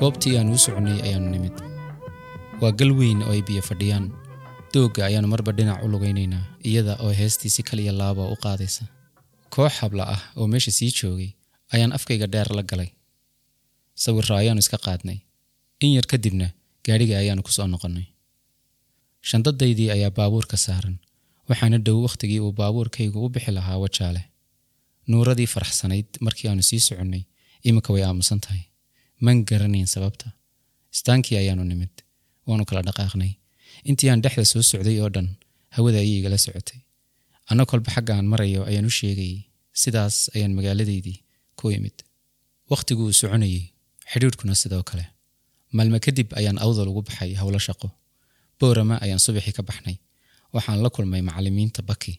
Goobtii 0.03 0.35
aan 0.39 0.49
uu 0.53 0.59
soconnay 0.65 0.99
ayaannu 1.07 1.31
nimid. 1.35 1.57
Waa 2.61 2.73
gal 2.79 2.93
weyn 2.99 3.23
oo 3.23 3.31
ay 3.35 3.43
biyo 3.49 3.63
fadhiyaan. 3.63 4.07
Doogga 4.75 5.03
ayaannu 5.09 5.29
marba 5.33 5.53
dhinac 5.57 5.83
u 5.85 5.89
lugaynaynaa 5.93 6.45
iyada 6.69 6.95
oo 7.05 7.13
heestii 7.21 7.51
si 7.55 7.63
kaliya 7.63 7.93
laaba 8.01 8.25
u 8.33 8.37
qaadaysa. 8.45 8.85
Koox 9.55 9.73
habla 9.83 10.05
ah 10.15 10.23
oo 10.37 10.47
meesha 10.53 10.71
sii 10.79 10.91
joogay 10.99 11.31
ayaan 11.75 11.93
afkayga 11.97 12.27
dheer 12.33 12.49
la 12.57 12.63
galay. 12.63 12.91
Sawirro 13.95 14.37
ayaanu 14.37 14.59
iska 14.65 14.79
qaadnay. 14.87 15.19
In 15.85 15.91
yar 15.97 16.07
kadibna 16.13 16.47
gaadhiga 16.87 17.19
ayaanu 17.23 17.43
ku 17.47 17.51
soo 17.57 17.67
noqonnay. 17.67 18.07
Shandadaydii 19.29 19.91
ayaa 19.95 20.11
baabuurka 20.11 20.57
saaran 20.57 20.97
waxaana 21.49 21.79
dhow 21.87 22.03
wakhtigii 22.07 22.41
uu 22.41 22.53
baabuurkaygu 22.53 23.19
u 23.25 23.29
bixi 23.29 23.51
lahaa 23.53 23.79
wajaale. 23.79 24.23
Nuuradii 25.09 25.47
faraxsanayd 25.55 26.07
markii 26.21 26.49
aanu 26.51 26.63
sii 26.63 26.81
soconnay 26.81 27.23
iminka 27.65 27.93
way 27.93 28.03
aamusan 28.05 28.41
tahay 28.41 28.63
man 29.25 29.39
garanayn 29.49 29.87
sababta. 29.95 30.27
Istaankii 30.95 31.37
ayaanu 31.43 31.65
nimid. 31.71 31.95
Waanu 32.49 32.65
kala 32.69 32.83
dhaqaaqnay. 32.89 33.33
Intii 33.89 34.11
aan 34.11 34.23
dhexda 34.25 34.45
soo 34.53 34.63
socday 34.71 34.97
oo 35.03 35.11
dhan 35.15 35.29
hawada 35.77 35.99
ayay 36.03 36.19
igala 36.21 36.39
socotay. 36.45 36.81
Anna 37.51 37.65
kolba 37.71 37.91
xagga 37.95 38.13
aan 38.19 38.27
marayo 38.33 38.61
ayaan 38.71 38.87
u 38.91 38.93
sheegayay 38.99 39.37
sidaas 39.83 40.17
ayaan 40.35 40.53
magaaladaydii 40.59 41.19
ku 41.59 41.65
imid. 41.77 41.97
Wakhtigu 42.73 43.03
uu 43.09 43.13
soconayey 43.21 43.63
xidhiidhkuna 44.13 44.55
sidoo 44.63 44.83
kale. 44.91 45.05
Maalme 45.77 45.99
kadib 46.07 46.29
ayaan 46.41 46.59
awdal 46.65 46.89
ugu 46.93 47.03
baxay 47.09 47.31
howlo 47.41 47.59
shaqo. 47.67 47.89
Boorama 48.59 48.97
ayaan 49.05 49.21
subaxii 49.27 49.55
ka 49.59 49.63
baxnay. 49.69 49.97
Waxaan 50.55 50.81
la 50.85 50.91
kulmay 50.95 51.23
macallimiinta 51.29 51.81
baki. 51.89 52.13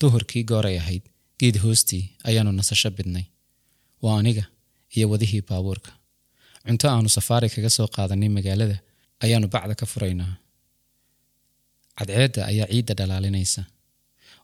Duhurkii 0.00 0.44
gooray 0.50 0.76
ahayd 0.82 1.04
geed 1.40 1.56
hoostii 1.64 2.04
ayaanu 2.28 2.50
nasasho 2.58 2.90
bidnay. 2.96 3.26
Waa 4.04 4.18
aniga 4.20 4.44
iyo 4.96 5.06
wadihii 5.12 5.42
baabuurka 5.48 5.90
cunto 6.66 6.86
aanu 6.92 7.08
safaari 7.16 7.48
kaga 7.54 7.70
soo 7.76 7.88
qaadanay 7.96 8.30
magaalada 8.36 8.76
ayaanu 9.24 9.46
bacda 9.54 9.74
ka 9.80 9.86
furaynaa. 9.92 10.32
Cadceedda 11.98 12.40
ayaa 12.50 12.68
ciidda 12.72 12.94
dhalaalinaysa. 12.98 13.62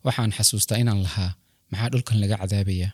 Waxaan 0.07 0.33
xasuustaa 0.37 0.79
inaan 0.83 1.01
lahaa 1.07 1.31
maxaa 1.71 1.91
dhulkan 1.93 2.17
laga 2.23 2.37
cadaabayaa? 2.43 2.93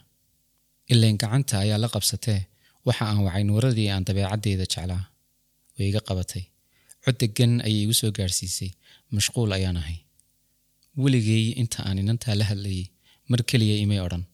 Ilayn 0.92 1.16
gacanta 1.22 1.54
ayaa 1.64 1.78
la 1.82 1.88
qabsatee 1.94 2.40
waxa 2.86 3.04
aan 3.10 3.20
wacay 3.26 3.44
nuuradii 3.48 3.88
aan 3.94 4.04
dabeecaddeeda 4.08 4.64
jeclaa. 4.72 5.02
Way 5.76 5.86
iga 5.90 6.00
qabatay. 6.08 6.42
Cod 7.04 7.16
deggan 7.20 7.52
ayay 7.66 7.80
igu 7.84 7.94
soo 8.00 8.10
gaadhsiisay 8.18 8.70
mashquul 9.16 9.50
ayaan 9.56 9.76
ahay. 9.82 9.98
Weligay 11.02 11.44
inta 11.62 11.78
aan 11.88 11.98
inantaa 12.02 12.34
la 12.40 12.44
hadlayay 12.50 12.84
mar 13.30 13.40
keliya 13.50 13.76
imay 13.84 14.00
odhan. 14.06 14.24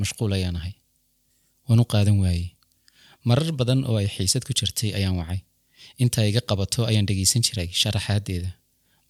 Mashquul 0.00 0.32
ayaan 0.38 0.56
ahay. 0.60 0.74
Waan 1.66 1.80
u 1.82 1.84
qaadan 1.92 2.16
waayey 2.24 2.46
marar 3.28 3.50
badan 3.58 3.80
oo 3.88 3.96
ay 4.00 4.08
xiisad 4.14 4.42
ku 4.46 4.52
jirtay 4.58 4.90
ayaan 4.98 5.16
wacay. 5.20 5.40
Intaa 6.02 6.26
iga 6.30 6.40
qabato 6.48 6.80
ayaan 6.90 7.06
dhegaysan 7.08 7.42
jiray 7.46 7.68
sharaxaaddeeda 7.80 8.50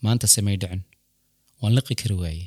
maanta 0.04 0.26
samay 0.34 0.56
dhicin. 0.62 0.82
Waan 1.60 1.72
liqi 1.76 1.94
kari 2.00 2.16
waayey. 2.22 2.46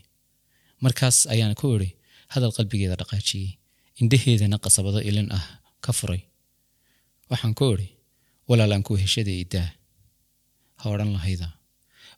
Markaas 0.83 1.17
ayaan 1.33 1.55
ku 1.59 1.65
idhi 1.77 1.89
hadal 2.33 2.51
qalbigeeda 2.57 2.95
dhaqaajiyey. 3.01 3.49
Indhaheedana 4.01 4.57
qasabado 4.63 4.99
ilin 5.09 5.29
ah 5.37 5.45
ka 5.85 5.91
furay. 5.97 6.21
Waxaan 7.31 7.53
ku 7.59 7.65
idhi 7.75 7.87
walaalaan 8.49 8.83
ku 8.87 8.93
heshaday 9.01 9.37
idaa 9.45 9.69
ha 10.81 10.85
odhan 10.93 11.11
lahayda. 11.15 11.47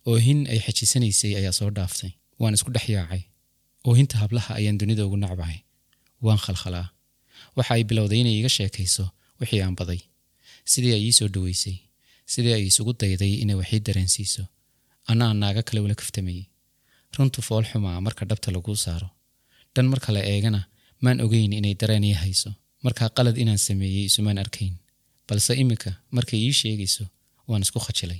Oohin 0.09 0.39
ay 0.51 0.59
xajisanaysay 0.65 1.31
ayaa 1.39 1.53
soo 1.59 1.69
dhaaftay. 1.77 2.11
Waan 2.41 2.53
isku 2.57 2.69
dhex 2.75 2.85
yaacay. 2.95 3.23
Oohinta 3.87 4.15
hablaha 4.21 4.51
ayaan 4.59 4.77
dunida 4.81 5.03
ugu 5.07 5.17
nacbahay. 5.23 5.59
Waan 6.25 6.39
khalkhalaa. 6.45 6.87
Waxa 7.57 7.71
ay 7.77 7.83
bilowday 7.89 8.19
inay 8.23 8.35
iga 8.41 8.49
sheekayso 8.57 9.05
wixii 9.39 9.61
aan 9.65 9.75
baday. 9.79 9.99
Sidii 10.71 10.93
ay 10.97 11.03
ii 11.07 11.15
soo 11.19 11.27
dhoweysay 11.33 11.77
sidii 12.33 12.53
ay 12.57 12.63
isugu 12.69 12.93
dayday 13.01 13.33
inay 13.43 13.55
waxii 13.61 13.81
dareensiiso 13.87 14.43
anna 15.11 15.23
aan 15.29 15.39
naaga 15.43 15.61
kale 15.67 15.79
ula 15.85 15.95
kaftamayey 16.01 16.45
runtu 17.17 17.39
fool 17.47 17.65
xumaa 17.71 18.01
marka 18.05 18.23
dhabta 18.29 18.49
laguu 18.55 18.75
saaro. 18.85 19.09
Dhan 19.73 19.87
marka 19.93 20.09
la 20.15 20.21
eegana 20.33 20.61
maan 21.03 21.21
ogeyn 21.25 21.53
inay 21.59 21.73
dareen 21.81 22.03
ii 22.09 22.17
hayso. 22.23 22.51
Markaa 22.85 23.09
qalad 23.17 23.37
inaan 23.43 23.57
sameeyey 23.67 24.05
isumaan 24.09 24.37
arkayn. 24.43 24.73
Balse 25.27 25.53
iminka 25.61 25.91
markay 26.15 26.39
ii 26.47 26.53
sheegayso 26.59 27.05
waan 27.49 27.61
isku 27.65 27.79
khajilay. 27.85 28.19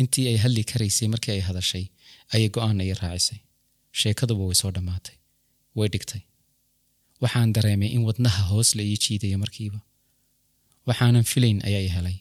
Intii 0.00 0.26
ay 0.30 0.36
hadli 0.44 0.62
karaysay 0.70 1.08
markii 1.14 1.32
ay 1.36 1.42
hadashay 1.48 1.84
ayay 2.34 2.48
go'aanna 2.54 2.84
ii 2.88 2.94
raacisay. 3.00 3.38
Sheekaduba 4.00 4.44
way 4.48 4.54
soo 4.60 4.70
dhammaatay. 4.76 5.16
Way 5.78 5.88
dhigtay. 5.92 6.22
Waxaan 7.22 7.52
dareemay 7.54 7.90
in 7.96 8.02
wadnaha 8.08 8.42
hoos 8.50 8.70
la 8.78 8.82
ii 8.90 8.96
jiidaya 9.04 9.38
markiiba 9.44 9.78
waxaanan 10.88 11.24
filayn 11.30 11.58
ayaa 11.68 11.90
helay. 11.96 12.16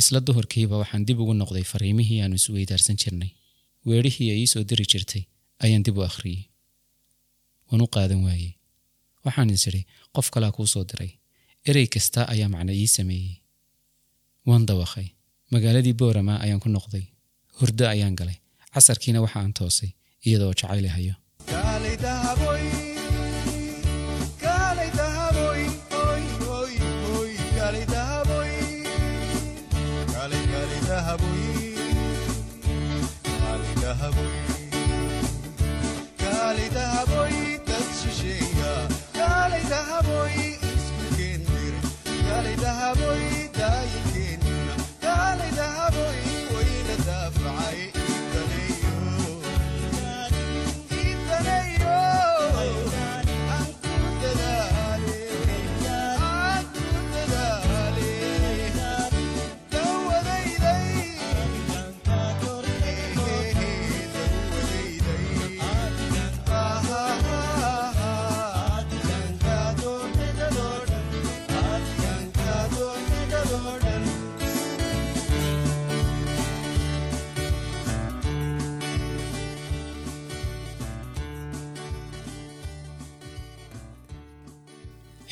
Isla 0.00 0.20
duhurkiiba 0.26 0.76
waxaan 0.82 1.04
dib 1.08 1.18
ugu 1.22 1.34
noqday 1.42 1.64
fariimihii 1.72 2.20
aanu 2.24 2.34
isweydaarsan 2.40 2.96
jirnay. 3.02 3.30
Weedhihii 3.88 4.28
ay 4.34 4.40
ii 4.42 4.50
soo 4.52 4.62
diri 4.70 4.84
jirtay 4.92 5.22
ayaan 5.64 5.84
dib 5.86 5.96
u 5.98 6.02
akhriyey. 6.10 6.42
Waan 7.68 7.82
u 7.84 7.88
qaadan 7.94 8.20
waayey. 8.26 8.52
Waxaan 9.24 9.50
is 9.56 9.64
idhi 9.70 9.82
qof 10.16 10.26
kalaa 10.34 10.52
kuu 10.56 10.66
soo 10.74 10.84
diray. 10.90 11.10
Erey 11.68 11.86
kasta 11.94 12.20
ayaa 12.32 12.48
macno 12.54 12.72
ii 12.82 12.88
sameeyey. 12.96 13.34
Waan 14.48 14.64
dawaqay. 14.70 15.06
Magaaladii 15.52 15.96
boorama 16.00 16.34
ayaan 16.44 16.60
ku 16.64 16.68
noqday. 16.76 17.04
Hurdo 17.58 17.84
ayaan 17.94 18.16
galay. 18.20 18.38
Casarkiina 18.74 19.18
waxa 19.24 19.38
aan 19.40 19.52
toosay 19.58 19.90
iyadoo 20.26 20.52
jacayl 20.60 20.86
hayo 20.96 21.14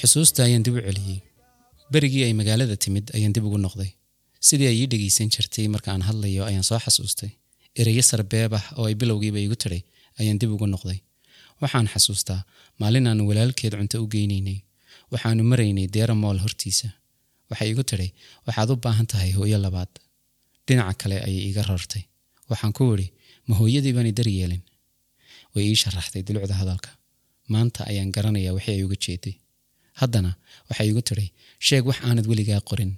xusuusta 0.01 0.41
ayaan 0.47 0.63
dib 0.67 0.75
u 0.79 0.81
celiyey. 0.87 1.21
Berigii 1.93 2.25
ay 2.27 2.33
magaalada 2.41 2.77
timid 2.85 3.07
ayaan 3.17 3.33
dib 3.35 3.45
ugu 3.49 3.59
noqday. 3.67 3.91
Sidii 4.49 4.69
ay 4.71 4.79
ii 4.83 4.89
dhegaysan 4.93 5.29
jirtay 5.35 5.67
marka 5.75 5.89
aan 5.93 6.03
hadlayo 6.09 6.43
ayaan 6.51 6.65
soo 6.71 6.79
xasuustay. 6.85 7.31
Ereyo 7.81 8.03
sarbeeb 8.11 8.53
ah 8.59 8.65
oo 8.79 8.85
ay 8.89 8.95
bilowgiiba 9.01 9.39
iigu 9.43 9.57
tidhay 9.63 9.83
ayaan 10.21 10.39
dib 10.41 10.51
ugu 10.55 10.67
noqday. 10.75 10.99
Waxaan 11.63 11.89
xasuustaa 11.93 12.41
maalin 12.81 13.07
aanu 13.11 13.23
walaalkeed 13.31 13.75
cunto 13.79 13.97
u 14.05 14.07
geynaynay. 14.15 14.59
Waxaanu 15.13 15.43
maraynay 15.51 15.87
deera 15.95 16.15
mool 16.23 16.39
hortiisa. 16.45 16.89
Waxay 17.51 17.69
igu 17.73 17.83
tidhay 17.91 18.11
waxaad 18.47 18.71
u 18.73 18.77
baahan 18.85 19.07
tahay 19.13 19.31
hooyo 19.39 19.59
labaad. 19.65 19.93
Dhinaca 20.67 20.95
kale 21.01 21.17
ayay 21.27 21.43
iiga 21.49 21.63
rartay 21.71 22.05
waxaan 22.51 22.73
ku 22.77 22.83
idhi 22.95 23.07
ma 23.49 23.55
hooyadii 23.61 23.93
baani 23.97 24.13
daryeelin 24.19 24.63
way 25.55 25.65
ii 25.73 25.77
sharaxday 25.83 26.23
dulucda 26.27 26.55
hadalka. 26.61 26.91
Maanta 27.53 27.81
ayaan 27.91 28.11
garanayaa 28.15 28.55
wixii 28.57 28.75
ay 28.79 28.83
uga 28.87 28.97
jeeday 29.05 29.35
haddana 30.01 30.31
waxay 30.69 30.87
igu 30.93 31.03
tidhay 31.09 31.29
sheeg 31.67 31.85
wax 31.89 31.99
aanad 32.09 32.27
weligaa 32.31 32.61
qorin. 32.71 32.93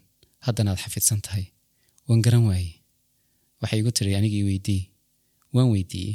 Haddanaad 0.47 0.78
xafidsan 0.85 1.21
tahay. 1.26 1.44
Waan 2.09 2.21
garan 2.26 2.44
waaye 2.50 2.73
waxay 3.62 3.78
igu 3.82 3.90
tidhi 3.97 4.14
anigii 4.18 4.44
weydii 4.49 4.82
waan 5.54 5.68
weydiiyey. 5.75 6.14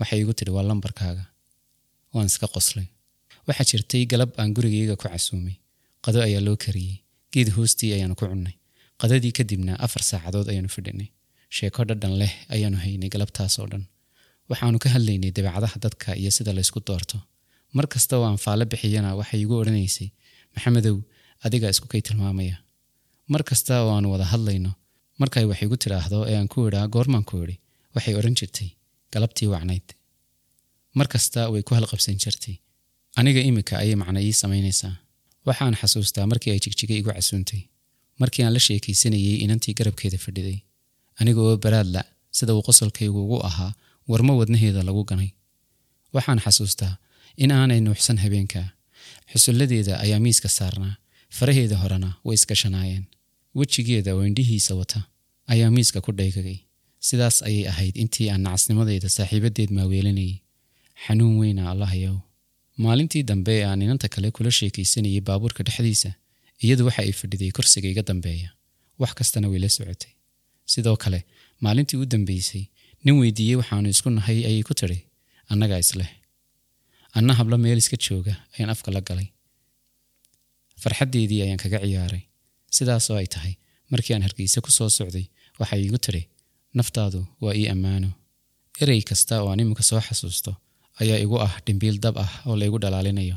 Waxay 0.00 0.18
igu 0.22 0.32
tidhi 0.38 0.52
waa 0.56 0.64
lambarkaaga. 0.70 1.24
Waan 2.14 2.26
iska 2.30 2.46
qoslay. 2.54 2.86
Waxaa 3.46 3.66
jirtay 3.70 4.02
galab 4.12 4.30
aan 4.40 4.50
gurigayga 4.56 4.94
ku 5.00 5.04
casuumay. 5.08 5.56
Qado 6.04 6.18
ayaa 6.26 6.42
loo 6.46 6.56
kariyey. 6.64 6.96
Geed 7.32 7.48
hoostii 7.56 7.92
ayaanu 7.96 8.14
ku 8.20 8.24
cunnay. 8.30 8.54
Qadadii 9.00 9.32
kadibna 9.38 9.72
afar 9.84 10.02
saacadood 10.10 10.48
ayaanu 10.52 10.70
fidhinay. 10.74 11.08
Sheeko 11.56 11.80
dhadhan 11.88 12.14
leh 12.20 12.32
ayaanu 12.54 12.78
haynay 12.84 13.08
galabtaas 13.14 13.54
oo 13.60 13.66
dhan. 13.72 13.84
Waxaanu 14.50 14.78
ka 14.82 14.88
hadlaynay 14.94 15.30
dabeecadaha 15.36 15.76
dadka 15.84 16.08
iyo 16.20 16.30
sida 16.36 16.52
laysku 16.56 16.80
doorto 16.88 17.16
mar 17.76 17.86
kasta 17.92 18.14
oo 18.18 18.24
aan 18.28 18.38
faallo 18.44 18.64
bixiyana 18.72 19.10
waxay 19.20 19.40
igu 19.44 19.54
odhanaysay 19.62 20.08
maxamedow 20.54 20.96
adigaa 21.46 21.70
isku 21.74 21.86
kay 21.92 22.02
tilmaamaya. 22.06 22.56
Mar 23.32 23.42
kasta 23.50 23.72
oo 23.84 23.90
aanu 23.94 24.08
wada 24.14 24.26
hadlayno 24.32 24.70
markay 25.20 25.44
wax 25.50 25.60
igu 25.66 25.76
tidhaahdo 25.82 26.18
ee 26.30 26.36
aan 26.40 26.48
ku 26.52 26.58
idhaa 26.68 26.86
goormaan 26.94 27.24
ku 27.30 27.34
idhi 27.44 27.56
waxay 27.94 28.14
odhan 28.20 28.34
jirtay 28.40 28.68
galabtii 29.14 29.48
wacnayd 29.54 29.86
mar 30.98 31.06
kasta 31.14 31.40
way 31.52 31.62
ku 31.66 31.72
halqabsan 31.78 32.16
jirtay. 32.22 32.54
Aniga 33.18 33.40
iminka 33.48 33.74
ayay 33.82 33.96
macno 34.02 34.20
ii 34.28 34.34
samaynaysaa 34.42 34.94
waxaan 35.48 35.74
xasuustaa 35.80 36.24
markii 36.30 36.52
ay 36.54 36.60
jigjiga 36.64 36.94
igu 37.00 37.10
casuuntay 37.16 37.60
markii 38.20 38.42
aan 38.44 38.54
la 38.56 38.60
sheekaysanayey 38.66 39.34
inantii 39.44 39.74
garabkeeda 39.78 40.18
fadhiday. 40.24 40.58
Aniga 41.20 41.40
oo 41.46 41.56
baraadla 41.64 42.02
sida 42.38 42.52
uu 42.56 42.62
qosolkaygu 42.68 43.18
ugu 43.24 43.38
ahaa 43.48 43.72
warmo 44.10 44.32
wadnaheeda 44.40 44.80
lagu 44.88 45.02
ganay. 45.10 45.30
Waxaan 46.14 46.40
xasuustaa 46.44 46.92
in 47.36 47.50
aanay 47.52 47.80
nuuxsan 47.80 48.18
habeenkaa 48.24 48.68
xusulladeeda 49.32 50.00
ayaa 50.04 50.20
miiska 50.26 50.48
saarnaa 50.48 50.94
faraheeda 51.38 51.76
horena 51.82 52.10
way 52.24 52.34
iskashanaayeen 52.38 53.04
wejigeeda 53.58 54.10
oo 54.14 54.24
indhihiisa 54.30 54.74
wata 54.80 55.00
ayaa 55.52 55.70
miiska 55.76 56.00
ku 56.00 56.12
dhaygagay 56.18 56.58
sidaas 57.08 57.36
ayay 57.48 57.64
ahayd 57.72 57.96
intii 58.02 58.30
aan 58.30 58.42
nacasnimadayda 58.46 59.08
saaxiibadeed 59.16 59.70
maaweelinayay. 59.76 60.34
Xanuun 61.06 61.34
weyna 61.40 61.62
allahayow 61.72 62.16
maalintii 62.84 63.22
dambe 63.30 63.52
ee 63.58 63.64
aan 63.70 63.82
inanta 63.82 64.08
kale 64.14 64.30
kula 64.36 64.50
sheekaysanayay 64.58 65.20
baabuurka 65.28 65.62
dhexdiisa 65.66 66.10
iyadu 66.64 66.82
waxa 66.86 67.02
ay 67.02 67.12
fadhiday 67.20 67.50
kursiga 67.56 67.88
iga 67.92 68.02
dambeeya. 68.10 68.50
Wax 69.00 69.12
kastana 69.18 69.48
way 69.48 69.58
la 69.64 69.68
socotay. 69.68 70.12
Sidoo 70.72 70.96
kale 70.96 71.20
maalintii 71.64 71.96
u 72.02 72.06
dambeysay 72.12 72.64
nin 73.04 73.14
weydiiyey 73.20 73.56
waxaanu 73.60 73.88
isku 73.94 74.10
nahay 74.10 74.38
ayay 74.48 74.62
ku 74.68 74.74
tidhi 74.80 74.98
annagaa 75.52 75.78
isleh 75.84 76.10
anna 77.18 77.32
hablo 77.38 77.56
meel 77.64 77.78
iska 77.82 77.96
jooga 78.06 78.34
ayaan 78.54 78.70
afka 78.74 78.90
la 78.96 79.00
galay. 79.08 79.28
Farxaddeedii 80.82 81.40
ayaan 81.44 81.58
kaga 81.62 81.78
ciyaaray. 81.84 82.22
Sidaasoo 82.76 83.16
ay 83.20 83.26
tahay 83.34 83.54
markii 83.92 84.14
aan 84.14 84.22
hargeysa 84.26 84.60
ku 84.64 84.70
soo 84.70 84.88
socday 84.98 85.26
waxay 85.60 85.80
iigu 85.84 85.98
tidhi 86.06 86.22
naftaadu 86.78 87.20
waa 87.44 87.54
ii 87.60 87.68
ammaano. 87.74 88.10
Erey 88.82 89.02
kasta 89.10 89.34
oo 89.42 89.48
aan 89.50 89.60
iminka 89.62 89.82
soo 89.90 90.00
xasuusto 90.06 90.52
ayaa 91.00 91.18
igu 91.24 91.36
ah 91.46 91.54
dhimbiil 91.66 91.96
dab 92.04 92.16
ah 92.24 92.32
oo 92.46 92.54
laygu 92.60 92.78
dhalaalinayo. 92.82 93.36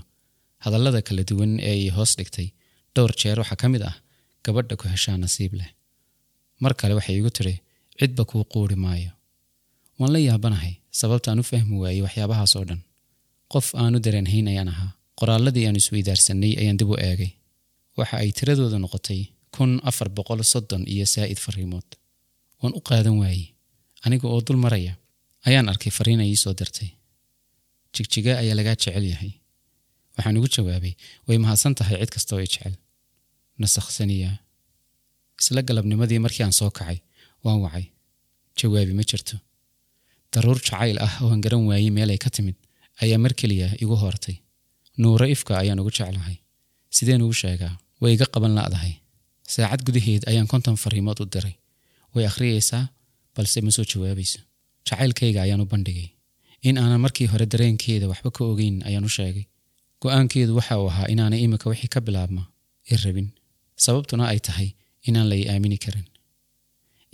Hadallada 0.63 1.01
kala 1.07 1.23
duwan 1.29 1.51
ee 1.69 1.75
ii 1.83 1.89
hoos 1.97 2.11
dhigtay 2.17 2.47
dhowr 2.95 3.11
jeer 3.21 3.37
waxaa 3.41 3.59
ka 3.61 3.67
mid 3.73 3.81
ah 3.89 3.95
gabadha 4.45 4.75
ku 4.79 4.85
heshaa 4.93 5.17
nasiib 5.23 5.53
leh. 5.59 5.69
Mar 6.63 6.73
kale 6.79 6.93
waxay 6.97 7.15
iigu 7.17 7.31
tidhi 7.37 7.55
cidba 7.99 8.23
kuu 8.29 8.43
quuri 8.53 8.75
maayo. 8.85 9.11
Waan 9.99 10.11
la 10.15 10.19
yaabanahay 10.27 10.73
sababtaan 10.99 11.39
u 11.41 11.43
fahmi 11.49 11.75
waayey 11.83 12.01
waxyaabahaas 12.05 12.53
oo 12.59 12.65
dhan 12.69 12.81
qof 13.53 13.67
aanu 13.81 13.97
dareenhayn 14.05 14.47
ayaan 14.51 14.69
ahaa. 14.73 14.91
Qoraalladii 15.19 15.65
aan 15.67 15.77
isweydaarsanay 15.81 16.53
ayaan 16.61 16.77
dib 16.79 16.89
u 16.93 16.95
eegay. 17.09 17.31
Waxa 17.97 18.15
ay 18.23 18.29
tiradooda 18.37 18.77
noqotay 18.83 19.21
kun 19.55 19.71
afar 19.89 20.09
boqol 20.17 20.41
soddon 20.53 20.83
iyo 20.93 21.05
saa'id 21.13 21.39
fariimood 21.45 21.87
waan 22.61 22.73
u 22.79 22.81
qaadan 22.89 23.15
waayey 23.21 23.45
aniga 24.05 24.27
oo 24.33 24.39
dul 24.47 24.57
maraya 24.65 24.93
ayaan 25.47 25.69
arkay 25.71 25.91
fariin 25.97 26.21
ay 26.23 26.29
ii 26.33 26.39
soo 26.43 26.53
dirtay. 26.59 26.89
Jigjiga 27.93 28.33
ayaa 28.41 28.55
lagaa 28.59 28.75
jecel 28.81 29.05
yahay. 29.13 29.31
Waxaan 30.17 30.37
ugu 30.39 30.47
jawaabay 30.55 30.93
way 31.27 31.37
mahadsan 31.43 31.73
tahay 31.77 31.97
cid 32.01 32.11
kasta 32.15 32.31
oo 32.35 32.41
i 32.45 32.49
jecel. 32.53 32.73
Nasakhsaniyaa 33.61 34.35
isla 35.41 35.61
galabnimadii 35.67 36.19
markii 36.25 36.43
aan 36.45 36.53
soo 36.59 36.71
kacay 36.77 36.97
waan 37.43 37.59
wacay. 37.65 37.85
Jawaabi 38.59 38.93
ma 38.99 39.03
jirto. 39.09 39.35
Daruur 40.33 40.59
jacayl 40.67 40.97
ah 41.05 41.13
oo 41.21 41.29
aan 41.33 41.41
garan 41.45 41.63
waayey 41.69 41.91
meel 41.97 42.09
ay 42.09 42.17
ka 42.25 42.29
timid 42.35 42.57
ayaa 43.01 43.17
mar 43.23 43.33
keliya 43.39 43.67
igu 43.83 43.95
hoortay 44.01 44.35
nuuro 45.01 45.25
ifka 45.35 45.53
ayaan 45.61 45.79
ugu 45.81 45.91
jeclahay. 45.97 46.37
Sideen 46.95 47.21
ugu 47.25 47.33
sheegaa 47.41 47.73
way 48.01 48.13
iga 48.15 48.25
qaban 48.33 48.53
la'dahay. 48.57 48.93
Saacad 49.53 49.81
gudaheed 49.87 50.23
ayaan 50.29 50.47
konton 50.51 50.75
fariimood 50.83 51.19
u 51.21 51.25
diray. 51.33 51.55
Way 52.13 52.25
akhriyaysaa 52.29 52.83
balse 53.35 53.59
ma 53.65 53.71
soo 53.75 53.85
jawaabayso 53.91 54.39
jacaylkayga 54.87 55.39
ayaan 55.45 55.61
u 55.61 55.65
bandhigay. 55.65 56.09
In 56.67 56.77
aanan 56.77 57.01
markii 57.05 57.27
hore 57.31 57.45
dareenkeeda 57.53 58.05
waxba 58.11 58.29
ka 58.37 58.41
ogeyn 58.51 58.75
ayaan 58.87 59.05
u 59.05 59.09
sheegay. 59.17 59.45
Go'aankeedu 60.01 60.51
waxa 60.59 60.75
uu 60.81 60.87
ahaa 60.91 61.07
inaanay 61.13 61.39
iminka 61.45 61.69
wixii 61.71 61.89
ka 61.93 61.99
bilaabma 62.05 62.43
i 62.91 62.95
rabin. 63.03 63.27
Sababtuna 63.83 64.23
ay 64.31 64.39
tahay 64.47 64.69
inaan 65.07 65.27
la 65.31 65.35
i 65.35 65.43
aamini 65.51 65.77
karin. 65.83 66.05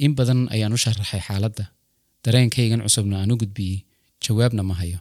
In 0.06 0.12
badan 0.18 0.42
ayaan 0.54 0.74
u 0.74 0.78
sharaxay 0.84 1.22
xaaladda. 1.28 1.66
Dareenkaygan 2.26 2.82
cusubna 2.86 3.16
aan 3.22 3.32
u 3.34 3.38
gudbiyey. 3.42 3.80
Jawaabna 4.24 4.64
ma 4.70 4.74
hayo 4.82 5.00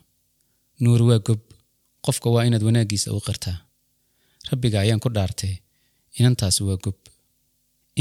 nuur 0.81 1.03
waa 1.09 1.19
gob. 1.27 1.41
Qofka 2.05 2.29
waa 2.35 2.45
inaad 2.49 2.63
wanaaggiisa 2.69 3.13
u 3.17 3.21
qirtaa 3.27 3.57
rabbiga 4.51 4.79
ayaan 4.81 5.01
ku 5.05 5.09
dhaartee 5.17 5.55
inantaas 6.19 6.61
waa 6.61 6.77
gob. 6.85 6.99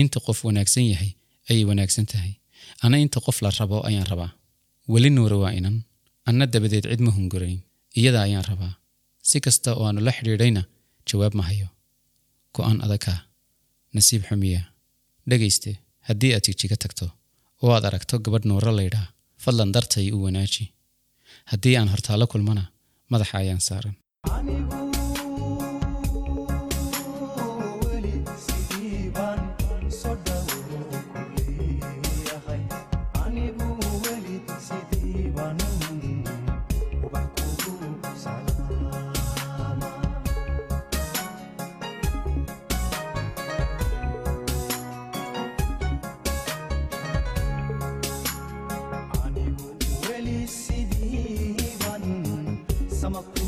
Inta 0.02 0.20
qof 0.26 0.40
wanaagsan 0.48 0.86
yahay 0.92 1.12
ayay 1.50 1.66
wanaagsan 1.70 2.06
tahay. 2.12 2.34
Ana 2.84 2.98
inta 3.04 3.20
qof 3.26 3.38
la 3.42 3.50
rabo 3.60 3.78
ayaan 3.88 4.08
rabaa. 4.12 4.32
Weli 4.92 5.10
nuure 5.10 5.36
waa 5.44 5.52
inan. 5.60 5.78
Anna 6.30 6.46
dabadeed 6.54 6.86
cid 6.92 7.02
ma 7.06 7.12
hungurayn. 7.12 7.60
Iyada 7.98 8.22
ayaan 8.28 8.46
rabaa. 8.52 8.74
Si 9.30 9.38
kasta 9.46 9.70
oo 9.76 9.86
aanu 9.88 10.00
la 10.08 10.12
xidhiidhayna 10.18 10.64
jawaab 11.10 11.34
ma 11.40 11.44
hayo. 11.50 11.68
Go'aan 12.56 12.80
adakaa 12.86 13.20
nasiib 13.94 14.24
xumiya. 14.30 14.62
Dhegayste 15.30 15.72
haddii 16.08 16.34
aad 16.36 16.44
jigjiga 16.48 16.78
tagto 16.84 17.06
oo 17.64 17.72
aad 17.76 17.86
aragto 17.90 18.16
gabadh 18.26 18.46
nuuro 18.50 18.72
laydhaa 18.80 19.08
fadlan 19.44 19.72
dartay 19.76 20.08
u 20.16 20.24
wanaaji 20.24 20.64
haddii 21.52 21.76
aan 21.80 21.90
hortaallo 21.94 22.28
kulmana 22.34 22.64
madaxa 23.12 23.36
ayaan 23.44 23.62
saaran 23.68 23.96
thank 53.10 53.47